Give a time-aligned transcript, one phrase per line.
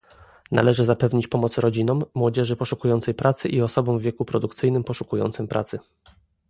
[0.51, 5.79] Należy zapewnić pomoc rodzinom, młodzieży poszukującej pracy i osobom w wieku produkcyjnym poszukującym pracy